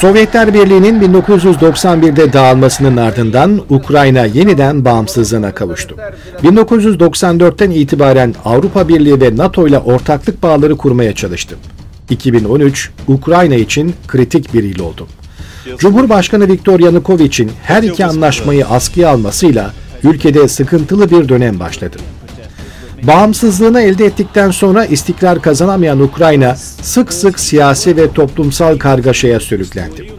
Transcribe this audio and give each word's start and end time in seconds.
Sovyetler 0.00 0.54
Birliği'nin 0.54 1.00
1991'de 1.00 2.32
dağılmasının 2.32 2.96
ardından 2.96 3.60
Ukrayna 3.70 4.24
yeniden 4.24 4.84
bağımsızlığına 4.84 5.54
kavuştu. 5.54 5.96
1994'ten 6.42 7.70
itibaren 7.70 8.34
Avrupa 8.44 8.88
Birliği 8.88 9.20
ve 9.20 9.36
NATO 9.36 9.68
ile 9.68 9.78
ortaklık 9.78 10.42
bağları 10.42 10.76
kurmaya 10.76 11.14
çalıştı. 11.14 11.56
2013 12.10 12.90
Ukrayna 13.08 13.54
için 13.54 13.94
kritik 14.06 14.54
bir 14.54 14.64
yıl 14.64 14.78
oldu. 14.80 15.06
Cumhurbaşkanı 15.78 16.48
Viktor 16.48 16.80
Yanukovic'in 16.80 17.52
her 17.62 17.82
iki 17.82 18.06
anlaşmayı 18.06 18.66
askıya 18.66 19.10
almasıyla 19.10 19.72
ülkede 20.02 20.48
sıkıntılı 20.48 21.10
bir 21.10 21.28
dönem 21.28 21.60
başladı. 21.60 21.96
Bağımsızlığını 23.06 23.80
elde 23.80 24.06
ettikten 24.06 24.50
sonra 24.50 24.84
istikrar 24.84 25.42
kazanamayan 25.42 26.00
Ukrayna 26.00 26.56
sık 26.82 27.12
sık 27.12 27.40
siyasi 27.40 27.96
ve 27.96 28.12
toplumsal 28.12 28.78
kargaşaya 28.78 29.40
sürüklendi. 29.40 30.10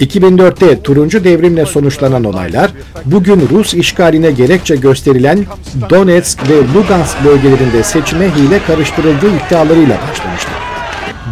2004'te 0.00 0.82
turuncu 0.82 1.24
devrimle 1.24 1.66
sonuçlanan 1.66 2.24
olaylar 2.24 2.70
bugün 3.04 3.48
Rus 3.50 3.74
işgaline 3.74 4.30
gerekçe 4.30 4.76
gösterilen 4.76 5.44
Donetsk 5.90 6.50
ve 6.50 6.54
Lugansk 6.74 7.24
bölgelerinde 7.24 7.82
seçime 7.82 8.30
hile 8.36 8.58
karıştırıldığı 8.66 9.30
iddialarıyla 9.46 9.98
başlamıştı. 10.10 10.50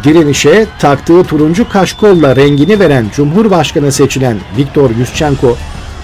Direnişe 0.05 0.67
taktığı 0.81 1.25
turuncu 1.25 1.69
kaşkolla 1.69 2.37
rengini 2.37 2.81
veren 2.81 3.07
Cumhurbaşkanı 3.17 3.93
seçilen 3.93 4.37
Viktor 4.59 4.91
Yushchenko, 4.91 5.57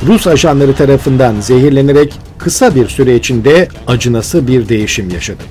Rus 0.06 0.26
ajanları 0.26 0.74
tarafından 0.74 1.40
zehirlenerek 1.40 2.14
kısa 2.38 2.74
bir 2.74 2.88
süre 2.88 3.16
içinde 3.16 3.68
acınası 3.86 4.48
bir 4.48 4.68
değişim 4.68 5.10
yaşadı. 5.10 5.42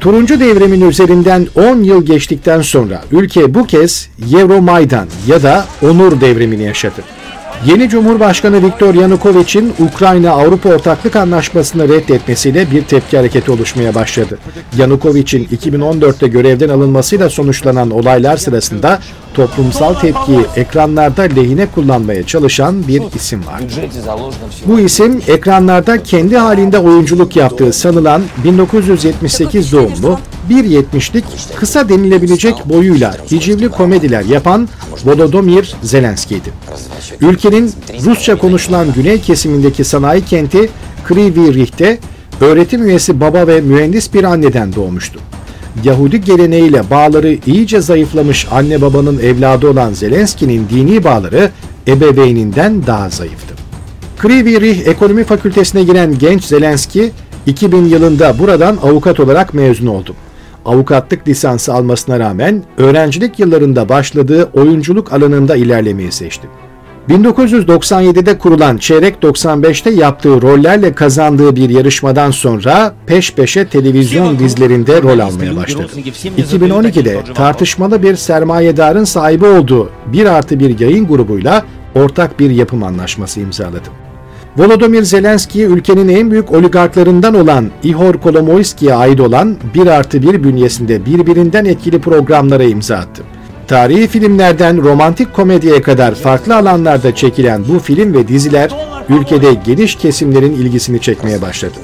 Turuncu 0.00 0.40
devrimin 0.40 0.88
üzerinden 0.88 1.46
10 1.54 1.82
yıl 1.82 2.06
geçtikten 2.06 2.62
sonra 2.62 3.02
ülke 3.12 3.54
bu 3.54 3.66
kez 3.66 4.08
Euromaidan 4.34 5.08
ya 5.26 5.42
da 5.42 5.64
Onur 5.82 6.20
devrimini 6.20 6.62
yaşadı. 6.62 7.02
Yeni 7.66 7.88
Cumhurbaşkanı 7.88 8.62
Viktor 8.62 8.94
Yanukovic'in 8.94 9.74
Ukrayna-Avrupa 9.78 10.68
Ortaklık 10.68 11.16
Anlaşması'nı 11.16 11.88
reddetmesiyle 11.88 12.70
bir 12.70 12.84
tepki 12.84 13.16
hareketi 13.16 13.50
oluşmaya 13.50 13.94
başladı. 13.94 14.38
Yanukovic'in 14.78 15.44
2014'te 15.44 16.28
görevden 16.28 16.68
alınmasıyla 16.68 17.30
sonuçlanan 17.30 17.90
olaylar 17.90 18.36
sırasında 18.36 19.00
toplumsal 19.34 19.94
tepkiyi 19.94 20.40
ekranlarda 20.56 21.22
lehine 21.22 21.66
kullanmaya 21.66 22.26
çalışan 22.26 22.88
bir 22.88 23.02
isim 23.14 23.46
var. 23.46 23.62
Bu 24.66 24.80
isim 24.80 25.22
ekranlarda 25.28 26.02
kendi 26.02 26.36
halinde 26.36 26.78
oyunculuk 26.78 27.36
yaptığı 27.36 27.72
sanılan 27.72 28.22
1978 28.44 29.72
doğumlu 29.72 30.18
1.70'lik 30.50 31.24
kısa 31.56 31.88
denilebilecek 31.88 32.54
boyuyla 32.64 33.16
hicivli 33.30 33.68
komediler 33.68 34.22
yapan 34.22 34.68
Volodymyr 35.04 35.74
Zelenski'ydi. 35.82 36.52
Ülkenin 37.20 37.72
Rusça 38.04 38.38
konuşulan 38.38 38.92
güney 38.92 39.20
kesimindeki 39.20 39.84
sanayi 39.84 40.24
kenti 40.24 40.70
Kryvyi 41.04 41.54
Rih'te 41.54 41.98
öğretim 42.40 42.84
üyesi 42.86 43.20
baba 43.20 43.46
ve 43.46 43.60
mühendis 43.60 44.14
bir 44.14 44.24
anneden 44.24 44.74
doğmuştu. 44.74 45.20
Yahudi 45.84 46.20
geleneğiyle 46.20 46.90
bağları 46.90 47.38
iyice 47.46 47.80
zayıflamış 47.80 48.46
anne 48.50 48.80
babanın 48.82 49.18
evladı 49.18 49.68
olan 49.68 49.92
Zelenski'nin 49.92 50.68
dini 50.68 51.04
bağları 51.04 51.50
ebeveyninden 51.88 52.86
daha 52.86 53.10
zayıftı. 53.10 53.54
Kryvyi 54.18 54.60
Rih 54.60 54.86
Ekonomi 54.86 55.24
Fakültesine 55.24 55.82
giren 55.82 56.18
genç 56.18 56.44
Zelenski 56.44 57.10
2000 57.46 57.84
yılında 57.84 58.38
buradan 58.38 58.76
avukat 58.76 59.20
olarak 59.20 59.54
mezun 59.54 59.86
oldu 59.86 60.14
avukatlık 60.64 61.28
lisansı 61.28 61.74
almasına 61.74 62.18
rağmen 62.18 62.62
öğrencilik 62.78 63.38
yıllarında 63.38 63.88
başladığı 63.88 64.44
oyunculuk 64.44 65.12
alanında 65.12 65.56
ilerlemeyi 65.56 66.12
seçti. 66.12 66.48
1997'de 67.08 68.38
kurulan 68.38 68.76
Çeyrek 68.76 69.16
95'te 69.22 69.90
yaptığı 69.90 70.42
rollerle 70.42 70.94
kazandığı 70.94 71.56
bir 71.56 71.70
yarışmadan 71.70 72.30
sonra 72.30 72.94
peş 73.06 73.34
peşe 73.34 73.66
televizyon 73.66 74.38
dizilerinde 74.38 75.02
rol 75.02 75.18
almaya 75.18 75.56
başladı. 75.56 75.92
2012'de 76.38 77.34
tartışmalı 77.34 78.02
bir 78.02 78.16
sermayedarın 78.16 79.04
sahibi 79.04 79.46
olduğu 79.46 79.90
bir 80.06 80.26
artı 80.26 80.60
bir 80.60 80.78
yayın 80.78 81.06
grubuyla 81.06 81.64
ortak 81.94 82.40
bir 82.40 82.50
yapım 82.50 82.82
anlaşması 82.82 83.40
imzaladı. 83.40 83.88
Volodymyr 84.56 85.02
Zelenski 85.02 85.64
ülkenin 85.64 86.08
en 86.08 86.30
büyük 86.30 86.52
oligarklarından 86.52 87.34
olan 87.34 87.70
Ihor 87.82 88.14
Kolomoyski'ye 88.14 88.94
ait 88.94 89.20
olan 89.20 89.56
1 89.74 89.86
artı 89.86 90.22
1 90.22 90.44
bünyesinde 90.44 91.06
birbirinden 91.06 91.64
etkili 91.64 92.00
programlara 92.00 92.64
imza 92.64 92.96
attı. 92.96 93.22
Tarihi 93.70 94.08
filmlerden 94.08 94.82
romantik 94.82 95.34
komediye 95.34 95.82
kadar 95.82 96.14
farklı 96.14 96.56
alanlarda 96.56 97.14
çekilen 97.14 97.64
bu 97.68 97.78
film 97.78 98.14
ve 98.14 98.28
diziler 98.28 98.70
ülkede 99.08 99.54
geniş 99.66 99.94
kesimlerin 99.94 100.52
ilgisini 100.52 101.00
çekmeye 101.00 101.42
başladı. 101.42 101.74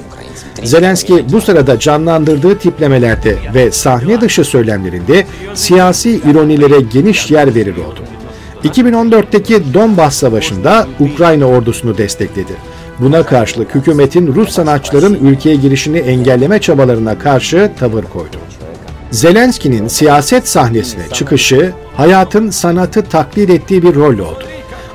Zelenski 0.63 1.25
bu 1.31 1.41
sırada 1.41 1.79
canlandırdığı 1.79 2.57
tiplemelerde 2.57 3.35
ve 3.53 3.71
sahne 3.71 4.21
dışı 4.21 4.43
söylemlerinde 4.43 5.25
siyasi 5.53 6.21
ironilere 6.31 6.81
geniş 6.93 7.31
yer 7.31 7.55
verir 7.55 7.77
oldu. 7.77 7.99
2014'teki 8.63 9.73
Donbas 9.73 10.15
Savaşı'nda 10.15 10.87
Ukrayna 10.99 11.45
ordusunu 11.45 11.97
destekledi. 11.97 12.53
Buna 12.99 13.23
karşılık 13.23 13.75
hükümetin 13.75 14.35
Rus 14.35 14.49
sanatçıların 14.49 15.13
ülkeye 15.13 15.55
girişini 15.55 15.97
engelleme 15.97 16.59
çabalarına 16.59 17.19
karşı 17.19 17.71
tavır 17.79 18.03
koydu. 18.03 18.37
Zelenski'nin 19.11 19.87
siyaset 19.87 20.47
sahnesine 20.47 21.03
çıkışı, 21.13 21.73
hayatın 21.95 22.49
sanatı 22.49 23.03
taklit 23.03 23.49
ettiği 23.49 23.83
bir 23.83 23.95
rol 23.95 24.13
oldu. 24.13 24.43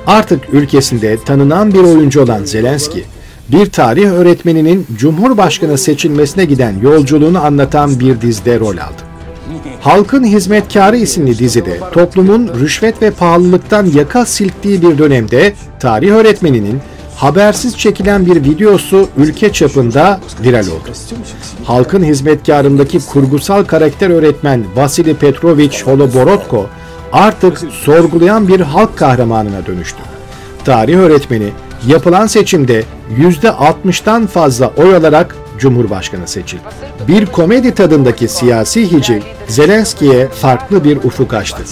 Artık 0.07 0.41
ülkesinde 0.53 1.17
tanınan 1.25 1.75
bir 1.75 1.79
oyuncu 1.79 2.23
olan 2.23 2.45
Zelenski, 2.45 3.05
bir 3.49 3.67
tarih 3.67 4.07
öğretmeninin 4.11 4.87
Cumhurbaşkanı 4.97 5.79
seçilmesine 5.79 6.45
giden 6.45 6.75
yolculuğunu 6.83 7.45
anlatan 7.45 8.01
bir 8.01 8.21
dizide 8.21 8.61
rol 8.61 8.77
aldı. 8.77 9.03
Halkın 9.81 10.25
Hizmetkarı 10.25 10.97
isimli 10.97 11.39
dizide 11.39 11.81
toplumun 11.93 12.51
rüşvet 12.61 13.03
ve 13.03 13.11
pahalılıktan 13.11 13.87
yaka 13.87 14.27
silktiği 14.27 14.83
bir 14.83 14.99
dönemde 14.99 15.55
tarih 15.81 16.11
öğretmeninin 16.11 16.81
habersiz 17.23 17.79
çekilen 17.79 18.27
bir 18.27 18.45
videosu 18.45 19.09
ülke 19.17 19.53
çapında 19.53 20.21
viral 20.45 20.67
oldu. 20.67 20.93
Halkın 21.65 22.05
hizmetkarındaki 22.05 22.99
kurgusal 23.07 23.65
karakter 23.65 24.11
öğretmen 24.11 24.65
Vasili 24.77 25.15
Petrovich 25.15 25.87
Holoborodko 25.87 26.67
artık 27.13 27.59
sorgulayan 27.59 28.49
bir 28.49 28.61
halk 28.61 28.99
kahramanına 28.99 29.67
dönüştü. 29.67 29.99
Tarih 30.65 30.97
öğretmeni 30.97 31.49
yapılan 31.87 32.27
seçimde 32.27 32.85
%60'tan 33.19 34.27
fazla 34.27 34.73
oy 34.77 34.97
alarak 34.97 35.37
Cumhurbaşkanı 35.59 36.29
seçildi. 36.29 36.63
Bir 37.09 37.27
komedi 37.27 37.75
tadındaki 37.75 38.29
siyasi 38.29 38.93
hiciv 38.93 39.21
Zelenski'ye 39.49 40.29
farklı 40.29 40.85
bir 40.85 40.97
ufuk 40.97 41.35
açtı. 41.35 41.63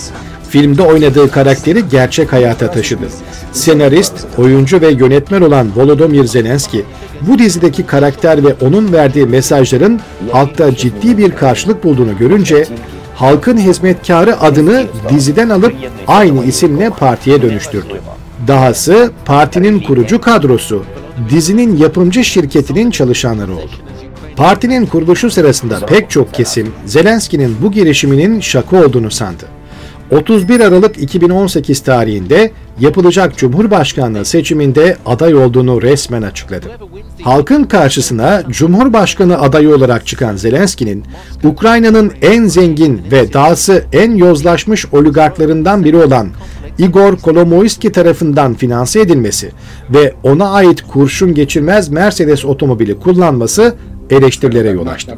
Filmde 0.51 0.83
oynadığı 0.83 1.31
karakteri 1.31 1.89
gerçek 1.89 2.33
hayata 2.33 2.71
taşıdı. 2.71 3.09
Senarist, 3.53 4.13
oyuncu 4.39 4.81
ve 4.81 4.91
yönetmen 4.91 5.41
olan 5.41 5.71
Volodymyr 5.77 6.25
Zelenski, 6.25 6.85
bu 7.21 7.39
dizideki 7.39 7.87
karakter 7.87 8.45
ve 8.45 8.55
onun 8.61 8.93
verdiği 8.93 9.27
mesajların 9.27 10.01
halkta 10.33 10.77
ciddi 10.77 11.19
bir 11.19 11.31
karşılık 11.31 11.85
bulduğunu 11.85 12.19
görünce, 12.19 12.67
halkın 13.15 13.59
hizmetkarı 13.59 14.41
adını 14.41 14.85
diziden 15.09 15.49
alıp 15.49 15.75
aynı 16.07 16.45
isimle 16.45 16.91
partiye 16.91 17.43
dönüştürdü. 17.43 18.01
Dahası 18.49 19.11
partinin 19.25 19.81
kurucu 19.81 20.21
kadrosu 20.21 20.85
dizinin 21.31 21.77
yapımcı 21.77 22.25
şirketinin 22.25 22.91
çalışanları 22.91 23.53
oldu. 23.53 23.73
Partinin 24.37 24.87
kuruluşu 24.87 25.31
sırasında 25.31 25.87
pek 25.87 26.11
çok 26.11 26.35
kesim 26.35 26.73
Zelenski'nin 26.87 27.57
bu 27.63 27.73
girişiminin 27.73 28.41
şaka 28.41 28.85
olduğunu 28.85 29.11
sandı. 29.11 29.60
31 30.11 30.61
Aralık 30.61 31.03
2018 31.03 31.81
tarihinde 31.81 32.51
yapılacak 32.81 33.37
Cumhurbaşkanlığı 33.37 34.25
seçiminde 34.25 34.97
aday 35.07 35.35
olduğunu 35.35 35.83
resmen 35.83 36.23
açıkladı. 36.23 36.67
Halkın 37.23 37.65
karşısına 37.65 38.43
Cumhurbaşkanı 38.49 39.41
adayı 39.41 39.75
olarak 39.75 40.07
çıkan 40.07 40.37
Zelenski'nin 40.37 41.05
Ukrayna'nın 41.45 42.13
en 42.23 42.47
zengin 42.47 43.03
ve 43.13 43.33
dahası 43.33 43.85
en 43.93 44.11
yozlaşmış 44.11 44.87
oligarklarından 44.93 45.85
biri 45.85 45.97
olan 45.97 46.29
Igor 46.79 47.17
Kolomoyski 47.17 47.93
tarafından 47.93 48.55
finanse 48.55 49.01
edilmesi 49.01 49.51
ve 49.91 50.15
ona 50.23 50.51
ait 50.51 50.83
kurşun 50.83 51.35
geçirmez 51.35 51.89
Mercedes 51.89 52.45
otomobili 52.45 52.99
kullanması 52.99 53.75
eleştirilere 54.11 54.71
yol 54.71 54.87
açtı. 54.87 55.17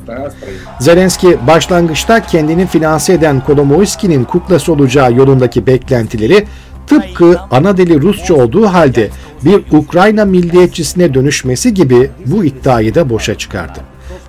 Zelenski 0.81 1.39
başlangıçta 1.47 2.23
kendini 2.23 2.67
finanse 2.67 3.12
eden 3.12 3.41
Kolomoyski'nin 3.41 4.25
kuklası 4.25 4.73
olacağı 4.73 5.15
yolundaki 5.15 5.67
beklentileri 5.67 6.47
tıpkı 6.87 7.39
ana 7.50 7.77
dili 7.77 8.03
Rusça 8.03 8.35
olduğu 8.35 8.67
halde 8.67 9.11
bir 9.44 9.62
Ukrayna 9.73 10.25
milliyetçisine 10.25 11.15
dönüşmesi 11.15 11.75
gibi 11.75 12.11
bu 12.27 12.44
iddiayı 12.44 12.94
da 12.94 13.11
boşa 13.11 13.39
çıkardı. 13.39 13.79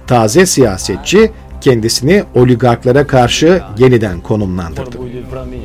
Taze 0.07 0.45
siyasetçi 0.45 1.31
kendisini 1.61 2.23
oligarklara 2.35 3.07
karşı 3.07 3.61
yeniden 3.77 4.21
konumlandırdı. 4.21 4.97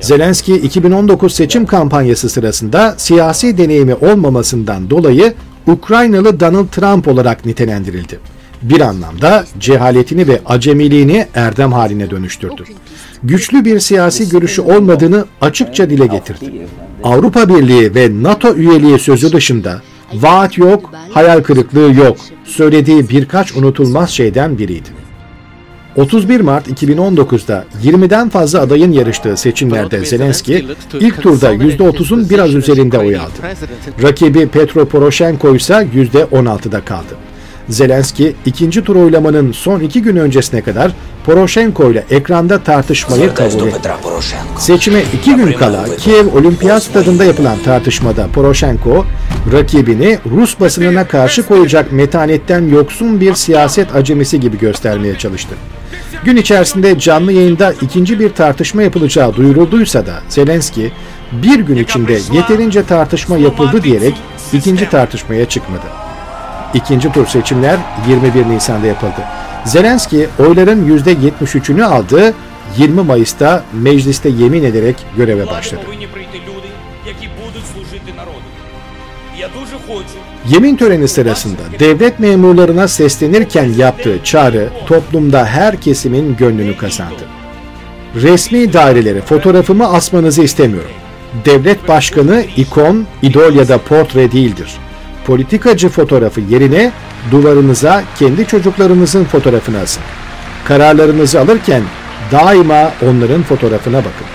Zelenski 0.00 0.54
2019 0.54 1.34
seçim 1.34 1.66
kampanyası 1.66 2.28
sırasında 2.28 2.94
siyasi 2.96 3.58
deneyimi 3.58 3.94
olmamasından 3.94 4.90
dolayı 4.90 5.34
Ukraynalı 5.66 6.40
Donald 6.40 6.68
Trump 6.68 7.08
olarak 7.08 7.46
nitelendirildi. 7.46 8.18
Bir 8.62 8.80
anlamda 8.80 9.44
cehaletini 9.58 10.28
ve 10.28 10.40
acemiliğini 10.46 11.26
erdem 11.34 11.72
haline 11.72 12.10
dönüştürdü. 12.10 12.64
Güçlü 13.22 13.64
bir 13.64 13.80
siyasi 13.80 14.28
görüşü 14.28 14.62
olmadığını 14.62 15.24
açıkça 15.40 15.90
dile 15.90 16.06
getirdi. 16.06 16.66
Avrupa 17.04 17.48
Birliği 17.48 17.94
ve 17.94 18.22
NATO 18.22 18.54
üyeliği 18.54 18.98
sözü 18.98 19.32
dışında 19.32 19.82
vaat 20.14 20.58
yok, 20.58 20.92
hayal 21.10 21.42
kırıklığı 21.42 21.94
yok 21.94 22.16
söylediği 22.44 23.08
birkaç 23.08 23.56
unutulmaz 23.56 24.10
şeyden 24.10 24.58
biriydi. 24.58 24.88
31 25.96 26.40
Mart 26.40 26.68
2019'da 26.68 27.64
20'den 27.84 28.28
fazla 28.28 28.60
adayın 28.60 28.92
yarıştığı 28.92 29.36
seçimlerde 29.36 30.04
Zelenski 30.04 30.66
ilk 31.00 31.22
turda 31.22 31.54
%30'un 31.54 32.30
biraz 32.30 32.54
üzerinde 32.54 32.98
oy 32.98 33.16
aldı. 33.16 33.32
Rakibi 34.02 34.48
Petro 34.48 34.88
Poroshenko 34.88 35.56
ise 35.56 35.88
%16'da 35.94 36.80
kaldı. 36.80 37.27
Zelenski 37.68 38.34
ikinci 38.46 38.84
tur 38.84 38.96
oylamanın 38.96 39.52
son 39.52 39.80
iki 39.80 40.02
gün 40.02 40.16
öncesine 40.16 40.62
kadar 40.62 40.92
Poroshenko 41.26 41.90
ile 41.90 42.04
ekranda 42.10 42.58
tartışmayı 42.58 43.34
kabul 43.34 43.66
etti. 43.66 43.90
Seçime 44.58 45.02
iki 45.14 45.34
gün 45.34 45.52
kala 45.52 45.84
Kiev 45.96 46.26
Olimpiyat 46.34 46.82
Stadında 46.82 47.24
yapılan 47.24 47.58
tartışmada 47.64 48.26
Poroshenko, 48.34 49.06
rakibini 49.52 50.18
Rus 50.30 50.60
basınına 50.60 51.08
karşı 51.08 51.46
koyacak 51.46 51.92
metanetten 51.92 52.68
yoksun 52.68 53.20
bir 53.20 53.34
siyaset 53.34 53.96
acemisi 53.96 54.40
gibi 54.40 54.58
göstermeye 54.58 55.18
çalıştı. 55.18 55.54
Gün 56.24 56.36
içerisinde 56.36 56.98
canlı 56.98 57.32
yayında 57.32 57.72
ikinci 57.82 58.20
bir 58.20 58.30
tartışma 58.30 58.82
yapılacağı 58.82 59.36
duyurulduysa 59.36 60.06
da 60.06 60.14
Zelenski 60.28 60.92
bir 61.32 61.60
gün 61.60 61.76
içinde 61.76 62.18
yeterince 62.32 62.82
tartışma 62.82 63.36
yapıldı 63.36 63.82
diyerek 63.82 64.14
ikinci 64.52 64.90
tartışmaya 64.90 65.48
çıkmadı. 65.48 66.07
İkinci 66.74 67.12
tur 67.12 67.26
seçimler 67.26 67.76
21 68.08 68.46
Nisan'da 68.46 68.86
yapıldı. 68.86 69.24
Zelenski 69.64 70.28
oyların 70.38 70.98
%73'ünü 70.98 71.84
aldı, 71.84 72.34
20 72.78 73.02
Mayıs'ta 73.02 73.64
mecliste 73.72 74.28
yemin 74.28 74.64
ederek 74.64 74.96
göreve 75.16 75.46
başladı. 75.46 75.80
Yemin 80.48 80.76
töreni 80.76 81.08
sırasında 81.08 81.62
devlet 81.80 82.20
memurlarına 82.20 82.88
seslenirken 82.88 83.72
yaptığı 83.76 84.24
çağrı 84.24 84.68
toplumda 84.86 85.46
her 85.46 85.80
kesimin 85.80 86.36
gönlünü 86.36 86.76
kazandı. 86.76 87.22
Resmi 88.14 88.72
dairelere 88.72 89.20
fotoğrafımı 89.20 89.92
asmanızı 89.92 90.42
istemiyorum. 90.42 90.90
Devlet 91.44 91.88
başkanı 91.88 92.44
ikon, 92.56 93.06
idol 93.22 93.54
ya 93.54 93.68
da 93.68 93.78
portre 93.78 94.32
değildir. 94.32 94.68
Politikacı 95.28 95.88
fotoğrafı 95.88 96.40
yerine 96.40 96.92
duvarınıza 97.30 98.02
kendi 98.18 98.46
çocuklarınızın 98.46 99.24
fotoğrafını 99.24 99.78
asın. 99.78 100.02
Kararlarınızı 100.64 101.40
alırken 101.40 101.82
daima 102.32 102.92
onların 103.08 103.42
fotoğrafına 103.42 103.98
bakın. 103.98 104.26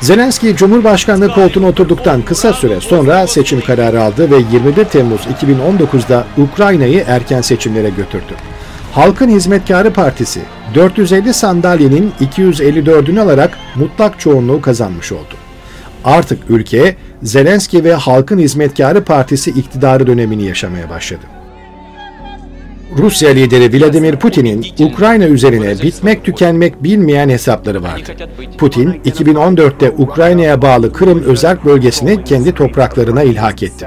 Zelenski 0.00 0.56
Cumhurbaşkanlığı 0.56 1.34
koltuğuna 1.34 1.66
oturduktan 1.66 2.22
kısa 2.22 2.52
süre 2.52 2.80
sonra 2.80 3.26
seçim 3.26 3.60
kararı 3.60 4.02
aldı 4.02 4.30
ve 4.30 4.36
21 4.52 4.84
Temmuz 4.84 5.20
2019'da 5.20 6.26
Ukrayna'yı 6.38 7.04
erken 7.06 7.40
seçimlere 7.40 7.90
götürdü. 7.90 8.34
Halkın 8.92 9.28
Hizmetkarı 9.28 9.92
Partisi 9.92 10.40
450 10.74 11.34
sandalyenin 11.34 12.12
254'ünü 12.20 13.20
alarak 13.20 13.58
mutlak 13.74 14.20
çoğunluğu 14.20 14.60
kazanmış 14.60 15.12
oldu. 15.12 15.34
Artık 16.04 16.50
ülke 16.50 16.96
Zelenski 17.22 17.84
ve 17.84 17.94
Halkın 17.94 18.38
Hizmetkarı 18.38 19.04
Partisi 19.04 19.50
iktidarı 19.50 20.06
dönemini 20.06 20.42
yaşamaya 20.42 20.90
başladı. 20.90 21.22
Rusya 22.98 23.30
lideri 23.30 23.80
Vladimir 23.80 24.16
Putin'in 24.16 24.66
Ukrayna 24.78 25.24
üzerine 25.24 25.82
bitmek 25.82 26.24
tükenmek 26.24 26.84
bilmeyen 26.84 27.28
hesapları 27.28 27.82
vardı. 27.82 28.12
Putin, 28.58 28.88
2014'te 28.88 29.90
Ukrayna'ya 29.98 30.62
bağlı 30.62 30.92
Kırım 30.92 31.22
özerk 31.22 31.64
bölgesini 31.64 32.24
kendi 32.24 32.54
topraklarına 32.54 33.22
ilhak 33.22 33.62
etti. 33.62 33.86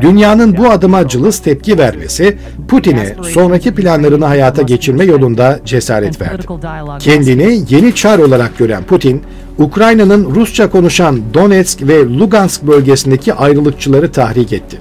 Dünyanın 0.00 0.56
bu 0.56 0.70
adıma 0.70 1.08
cılız 1.08 1.38
tepki 1.38 1.78
vermesi 1.78 2.38
Putin'e 2.68 3.16
sonraki 3.22 3.74
planlarını 3.74 4.24
hayata 4.24 4.62
geçirme 4.62 5.04
yolunda 5.04 5.60
cesaret 5.64 6.20
verdi. 6.20 6.46
Kendini 6.98 7.60
yeni 7.68 7.94
çar 7.94 8.18
olarak 8.18 8.58
gören 8.58 8.82
Putin, 8.84 9.22
Ukrayna'nın 9.58 10.34
Rusça 10.34 10.70
konuşan 10.70 11.20
Donetsk 11.34 11.82
ve 11.82 12.04
Lugansk 12.04 12.62
bölgesindeki 12.62 13.34
ayrılıkçıları 13.34 14.12
tahrik 14.12 14.52
etti. 14.52 14.78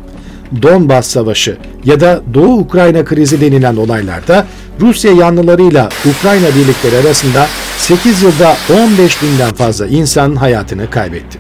Donbas 0.62 1.08
Savaşı 1.08 1.58
ya 1.86 2.00
da 2.00 2.22
Doğu 2.34 2.60
Ukrayna 2.60 3.06
krizi 3.06 3.42
denilen 3.42 3.76
olaylarda 3.76 4.46
Rusya 4.82 5.12
yanlılarıyla 5.12 5.90
Ukrayna 6.06 6.48
birlikleri 6.48 7.08
arasında 7.08 7.48
8 7.78 8.24
yılda 8.24 8.58
15 8.84 9.24
binden 9.24 9.54
fazla 9.54 9.88
insan 9.88 10.36
hayatını 10.36 10.90
kaybetti. 10.90 11.40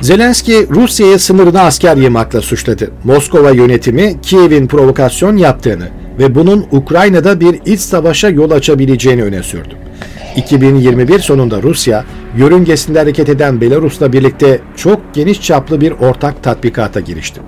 Zelenski 0.00 0.68
Rusya'ya 0.70 1.18
sınırına 1.18 1.60
asker 1.60 1.96
yığmakla 1.96 2.42
suçladı. 2.42 2.90
Moskova 3.04 3.50
yönetimi 3.50 4.20
Kiev'in 4.22 4.66
provokasyon 4.66 5.36
yaptığını 5.36 5.88
ve 6.18 6.34
bunun 6.34 6.66
Ukrayna'da 6.72 7.40
bir 7.40 7.60
iç 7.66 7.80
savaşa 7.80 8.28
yol 8.28 8.50
açabileceğini 8.50 9.22
öne 9.22 9.42
sürdü. 9.42 9.74
2021 10.36 11.18
sonunda 11.18 11.62
Rusya, 11.62 12.04
yörüngesinde 12.36 12.98
hareket 12.98 13.28
eden 13.28 13.60
Belarus'la 13.60 14.12
birlikte 14.12 14.60
çok 14.76 15.14
geniş 15.14 15.42
çaplı 15.42 15.80
bir 15.80 15.90
ortak 15.90 16.42
tatbikata 16.42 17.00
girişti. 17.00 17.40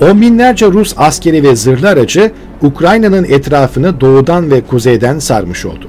On 0.00 0.20
binlerce 0.20 0.66
Rus 0.66 0.94
askeri 0.96 1.42
ve 1.42 1.56
zırhlı 1.56 1.88
aracı 1.88 2.32
Ukrayna'nın 2.62 3.24
etrafını 3.24 4.00
doğudan 4.00 4.50
ve 4.50 4.60
kuzeyden 4.60 5.18
sarmış 5.18 5.66
oldu. 5.66 5.88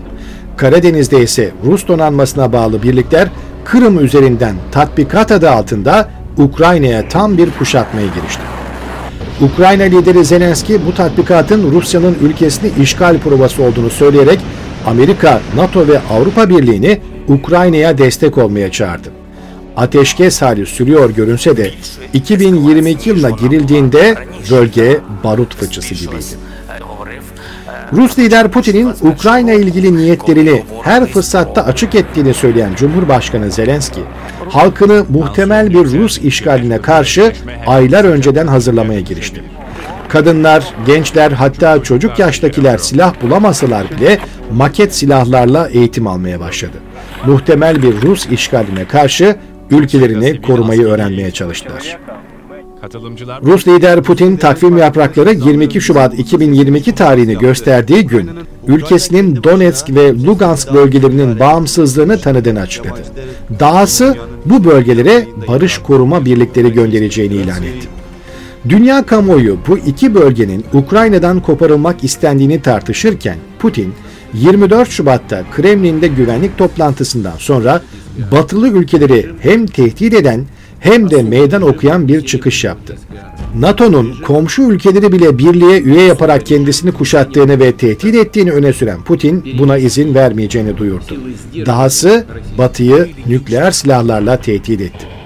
Karadeniz'de 0.57 1.21
ise 1.23 1.51
Rus 1.65 1.87
donanmasına 1.87 2.53
bağlı 2.53 2.83
birlikler 2.83 3.27
Kırım 3.65 4.05
üzerinden 4.05 4.55
tatbikat 4.71 5.31
adı 5.31 5.49
altında 5.49 6.09
Ukrayna'ya 6.37 7.07
tam 7.07 7.37
bir 7.37 7.51
kuşatmaya 7.51 8.05
girişti. 8.05 8.41
Ukrayna 9.41 9.83
lideri 9.83 10.25
Zelenski 10.25 10.85
bu 10.85 10.93
tatbikatın 10.93 11.71
Rusya'nın 11.71 12.17
ülkesini 12.21 12.71
işgal 12.81 13.17
provası 13.19 13.63
olduğunu 13.63 13.89
söyleyerek 13.89 14.39
Amerika, 14.85 15.41
NATO 15.55 15.87
ve 15.87 15.99
Avrupa 16.09 16.49
Birliği'ni 16.49 16.99
Ukrayna'ya 17.27 17.97
destek 17.97 18.37
olmaya 18.37 18.71
çağırdı 18.71 19.09
ateşkes 19.79 20.41
hali 20.41 20.65
sürüyor 20.65 21.09
görünse 21.09 21.57
de 21.57 21.71
2022 22.13 23.09
yılına 23.09 23.29
girildiğinde 23.29 24.15
bölge 24.51 24.99
barut 25.23 25.55
fıçısı 25.55 25.95
gibiydi. 25.95 26.25
Rus 27.93 28.19
lider 28.19 28.51
Putin'in 28.51 28.93
Ukrayna 29.01 29.53
ilgili 29.53 29.97
niyetlerini 29.97 30.63
her 30.83 31.05
fırsatta 31.05 31.65
açık 31.65 31.95
ettiğini 31.95 32.33
söyleyen 32.33 32.75
Cumhurbaşkanı 32.75 33.51
Zelenski, 33.51 34.01
halkını 34.49 35.05
muhtemel 35.09 35.69
bir 35.69 35.99
Rus 35.99 36.17
işgaline 36.17 36.81
karşı 36.81 37.33
aylar 37.67 38.03
önceden 38.03 38.47
hazırlamaya 38.47 38.99
girişti. 38.99 39.43
Kadınlar, 40.09 40.73
gençler 40.85 41.31
hatta 41.31 41.83
çocuk 41.83 42.19
yaştakiler 42.19 42.77
silah 42.77 43.21
bulamasalar 43.21 43.91
bile 43.91 44.19
maket 44.53 44.95
silahlarla 44.95 45.69
eğitim 45.69 46.07
almaya 46.07 46.39
başladı. 46.39 46.77
Muhtemel 47.27 47.83
bir 47.83 48.01
Rus 48.01 48.27
işgaline 48.27 48.85
karşı 48.85 49.35
ülkelerini 49.71 50.41
korumayı 50.41 50.81
öğrenmeye 50.81 51.31
çalıştılar. 51.31 51.97
Rus 53.43 53.67
lider 53.67 54.03
Putin 54.03 54.37
takvim 54.37 54.77
yaprakları 54.77 55.33
22 55.33 55.81
Şubat 55.81 56.19
2022 56.19 56.95
tarihini 56.95 57.37
gösterdiği 57.37 58.07
gün 58.07 58.29
ülkesinin 58.67 59.43
Donetsk 59.43 59.89
ve 59.89 60.23
Lugansk 60.23 60.73
bölgelerinin 60.73 61.39
bağımsızlığını 61.39 62.19
tanıdığını 62.21 62.59
açıkladı. 62.59 62.99
Dahası 63.59 64.17
bu 64.45 64.63
bölgelere 64.63 65.27
barış 65.47 65.77
koruma 65.77 66.25
birlikleri 66.25 66.73
göndereceğini 66.73 67.33
ilan 67.33 67.63
etti. 67.63 67.98
Dünya 68.69 69.05
kamuoyu 69.05 69.57
bu 69.67 69.77
iki 69.77 70.15
bölgenin 70.15 70.65
Ukrayna'dan 70.73 71.39
koparılmak 71.39 72.03
istendiğini 72.03 72.61
tartışırken 72.61 73.37
Putin 73.59 73.93
24 74.33 74.89
Şubat'ta 74.89 75.43
Kremlin'de 75.55 76.07
güvenlik 76.07 76.57
toplantısından 76.57 77.37
sonra 77.37 77.81
batılı 78.31 78.69
ülkeleri 78.69 79.29
hem 79.41 79.65
tehdit 79.65 80.13
eden 80.13 80.45
hem 80.79 81.09
de 81.09 81.23
meydan 81.23 81.61
okuyan 81.61 82.07
bir 82.07 82.25
çıkış 82.25 82.63
yaptı. 82.63 82.97
NATO'nun 83.55 84.15
komşu 84.25 84.61
ülkeleri 84.61 85.11
bile 85.11 85.37
birliğe 85.37 85.81
üye 85.81 86.01
yaparak 86.01 86.45
kendisini 86.45 86.91
kuşattığını 86.91 87.59
ve 87.59 87.71
tehdit 87.71 88.15
ettiğini 88.15 88.51
öne 88.51 88.73
süren 88.73 89.03
Putin 89.03 89.45
buna 89.59 89.77
izin 89.77 90.15
vermeyeceğini 90.15 90.77
duyurdu. 90.77 91.17
Dahası 91.65 92.25
Batı'yı 92.57 93.09
nükleer 93.27 93.71
silahlarla 93.71 94.37
tehdit 94.37 94.81
etti. 94.81 95.18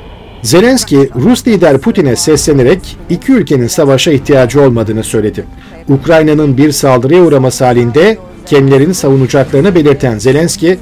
Zelenski, 0.44 1.10
Rus 1.16 1.48
lider 1.48 1.78
Putin'e 1.78 2.16
seslenerek 2.16 2.98
iki 3.10 3.32
ülkenin 3.32 3.68
savaşa 3.68 4.12
ihtiyacı 4.12 4.62
olmadığını 4.62 5.04
söyledi. 5.04 5.46
Ukrayna'nın 5.90 6.58
bir 6.58 6.72
saldırıya 6.72 7.24
uğraması 7.24 7.66
halinde 7.66 8.18
kendilerini 8.46 8.94
savunacaklarını 8.94 9.76
belirten 9.76 10.20
Zelenski, 10.20 10.78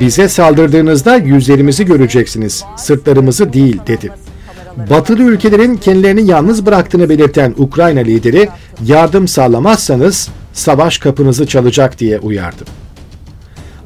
bize 0.00 0.28
saldırdığınızda 0.28 1.16
yüzlerimizi 1.16 1.84
göreceksiniz, 1.84 2.64
sırtlarımızı 2.76 3.52
değil 3.52 3.80
dedi. 3.86 4.10
Batılı 4.90 5.22
ülkelerin 5.22 5.76
kendilerini 5.76 6.30
yalnız 6.30 6.66
bıraktığını 6.66 7.08
belirten 7.08 7.54
Ukrayna 7.58 8.00
lideri, 8.00 8.48
yardım 8.86 9.28
sağlamazsanız 9.28 10.28
savaş 10.52 10.98
kapınızı 10.98 11.46
çalacak 11.46 11.98
diye 11.98 12.18
uyardı. 12.18 12.81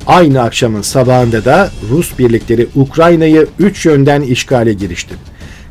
Aynı 0.07 0.43
akşamın 0.43 0.83
sabahında 0.83 1.45
da 1.45 1.71
Rus 1.91 2.19
birlikleri 2.19 2.67
Ukrayna'yı 2.75 3.47
üç 3.59 3.87
yönden 3.87 4.23
işgale 4.23 4.73
girişti. 4.73 5.15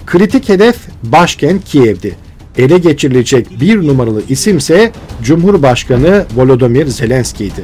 Kritik 0.05 0.49
hedef 0.49 0.75
başkent 1.03 1.65
Kiev'di. 1.65 2.15
Ele 2.57 2.77
geçirilecek 2.77 3.47
bir 3.61 3.87
numaralı 3.87 4.21
isimse 4.29 4.91
Cumhurbaşkanı 5.23 6.25
Volodymyr 6.35 6.87
Zelenski'ydi. 6.87 7.63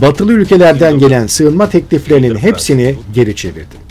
Batılı 0.00 0.32
ülkelerden 0.32 0.98
gelen 0.98 1.26
sığınma 1.26 1.70
tekliflerinin 1.70 2.36
hepsini 2.36 2.94
geri 3.14 3.36
çevirdi. 3.36 3.90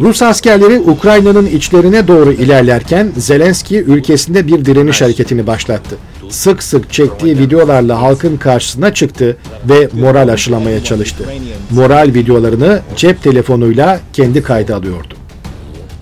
Rus 0.00 0.22
askerleri 0.22 0.80
Ukrayna'nın 0.80 1.46
içlerine 1.46 2.08
doğru 2.08 2.32
ilerlerken 2.32 3.12
Zelenski 3.16 3.76
ülkesinde 3.76 4.46
bir 4.46 4.64
direniş 4.64 5.02
hareketini 5.02 5.46
başlattı. 5.46 5.96
Sık 6.28 6.62
sık 6.62 6.92
çektiği 6.92 7.38
videolarla 7.38 8.02
halkın 8.02 8.36
karşısına 8.36 8.94
çıktı 8.94 9.36
ve 9.68 9.88
moral 9.92 10.28
aşılamaya 10.28 10.84
çalıştı. 10.84 11.24
Moral 11.70 12.10
videolarını 12.14 12.80
cep 12.96 13.22
telefonuyla 13.22 14.00
kendi 14.12 14.42
kayda 14.42 14.76
alıyordu. 14.76 15.14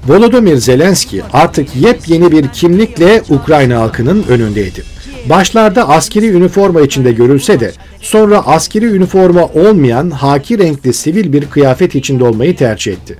Volodymyr 0.08 0.56
Zelenski 0.56 1.22
artık 1.32 1.76
yepyeni 1.76 2.32
bir 2.32 2.48
kimlikle 2.48 3.22
Ukrayna 3.28 3.80
halkının 3.80 4.24
önündeydi. 4.28 4.82
Başlarda 5.28 5.88
askeri 5.88 6.26
üniforma 6.26 6.80
içinde 6.80 7.12
görülse 7.12 7.60
de 7.60 7.72
sonra 8.00 8.46
askeri 8.46 8.84
üniforma 8.84 9.44
olmayan 9.44 10.10
haki 10.10 10.58
renkli 10.58 10.92
sivil 10.92 11.32
bir 11.32 11.44
kıyafet 11.44 11.94
içinde 11.94 12.24
olmayı 12.24 12.56
tercih 12.56 12.92
etti. 12.92 13.16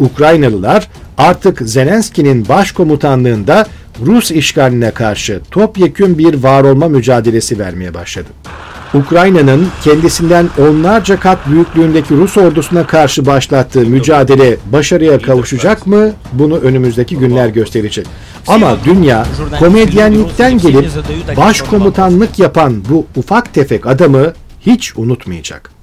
Ukraynalılar 0.00 0.88
artık 1.18 1.60
Zelenski'nin 1.60 2.48
başkomutanlığında 2.48 3.66
Rus 4.06 4.30
işgaline 4.30 4.90
karşı 4.90 5.40
topyekün 5.50 6.18
bir 6.18 6.34
var 6.34 6.64
olma 6.64 6.88
mücadelesi 6.88 7.58
vermeye 7.58 7.94
başladı. 7.94 8.28
Ukrayna'nın 8.94 9.68
kendisinden 9.84 10.48
onlarca 10.58 11.20
kat 11.20 11.38
büyüklüğündeki 11.46 12.16
Rus 12.16 12.36
ordusuna 12.36 12.86
karşı 12.86 13.26
başlattığı 13.26 13.86
mücadele 13.86 14.56
başarıya 14.72 15.18
kavuşacak 15.18 15.86
mı? 15.86 16.12
Bunu 16.32 16.56
önümüzdeki 16.58 17.16
günler 17.16 17.48
gösterecek. 17.48 18.06
Ama 18.46 18.76
dünya 18.84 19.26
komedyenlikten 19.58 20.58
gelip 20.58 20.90
başkomutanlık 21.36 22.38
yapan 22.38 22.84
bu 22.88 23.06
ufak 23.16 23.54
tefek 23.54 23.86
adamı 23.86 24.32
hiç 24.60 24.96
unutmayacak. 24.96 25.79